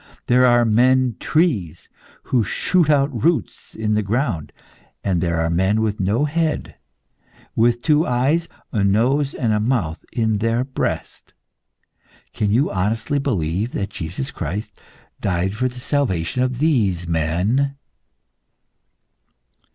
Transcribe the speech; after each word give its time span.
There 0.25 0.47
are 0.47 0.65
men 0.65 1.15
trees, 1.19 1.87
who 2.23 2.43
shoot 2.43 2.89
out 2.89 3.23
roots 3.23 3.75
in 3.75 3.93
the 3.93 4.01
ground. 4.01 4.51
And 5.03 5.21
there 5.21 5.37
are 5.37 5.49
men 5.51 5.79
with 5.83 5.99
no 5.99 6.25
head, 6.25 6.75
with 7.55 7.83
two 7.83 8.07
eyes, 8.07 8.47
a 8.71 8.83
nose, 8.83 9.35
and 9.35 9.53
a 9.53 9.59
mouth 9.59 10.03
in 10.11 10.39
their 10.39 10.63
breast. 10.63 11.35
Can 12.33 12.49
you 12.49 12.71
honestly 12.71 13.19
believe 13.19 13.73
that 13.73 13.91
Jesus 13.91 14.31
Christ 14.31 14.73
died 15.19 15.53
for 15.55 15.67
the 15.67 15.79
salvation 15.79 16.41
of 16.41 16.57
these 16.57 17.07
men?" 17.07 17.75